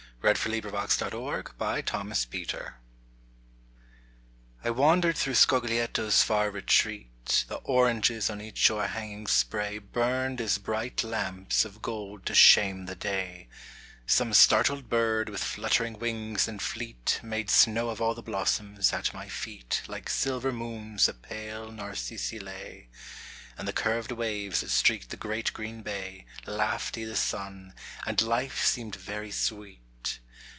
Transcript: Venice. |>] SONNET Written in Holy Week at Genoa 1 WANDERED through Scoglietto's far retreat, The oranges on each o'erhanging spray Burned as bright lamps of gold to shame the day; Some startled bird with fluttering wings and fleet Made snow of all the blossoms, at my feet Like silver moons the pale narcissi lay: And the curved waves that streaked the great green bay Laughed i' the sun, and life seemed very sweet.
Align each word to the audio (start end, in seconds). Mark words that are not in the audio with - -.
Venice. 0.23 0.37
|>] 0.39 0.43
SONNET 0.43 0.65
Written 0.71 1.07
in 1.07 1.11
Holy 1.13 1.37
Week 1.39 1.49
at 1.61 1.87
Genoa 1.87 2.73
1 4.61 4.75
WANDERED 4.75 5.17
through 5.17 5.33
Scoglietto's 5.33 6.21
far 6.21 6.51
retreat, 6.51 7.45
The 7.47 7.55
oranges 7.63 8.29
on 8.29 8.39
each 8.39 8.69
o'erhanging 8.69 9.25
spray 9.25 9.79
Burned 9.79 10.39
as 10.39 10.59
bright 10.59 11.03
lamps 11.03 11.65
of 11.65 11.81
gold 11.81 12.27
to 12.27 12.35
shame 12.35 12.85
the 12.85 12.93
day; 12.93 13.47
Some 14.05 14.31
startled 14.35 14.91
bird 14.91 15.27
with 15.27 15.43
fluttering 15.43 15.97
wings 15.97 16.47
and 16.47 16.61
fleet 16.61 17.19
Made 17.23 17.49
snow 17.49 17.89
of 17.89 17.99
all 17.99 18.13
the 18.13 18.21
blossoms, 18.21 18.93
at 18.93 19.15
my 19.15 19.27
feet 19.27 19.81
Like 19.87 20.07
silver 20.07 20.51
moons 20.51 21.07
the 21.07 21.15
pale 21.15 21.71
narcissi 21.71 22.37
lay: 22.37 22.89
And 23.57 23.67
the 23.67 23.73
curved 23.73 24.11
waves 24.11 24.61
that 24.61 24.69
streaked 24.69 25.09
the 25.09 25.17
great 25.17 25.51
green 25.53 25.81
bay 25.81 26.27
Laughed 26.45 26.95
i' 26.99 27.05
the 27.05 27.15
sun, 27.15 27.73
and 28.05 28.21
life 28.21 28.63
seemed 28.63 28.95
very 28.95 29.31
sweet. 29.31 29.79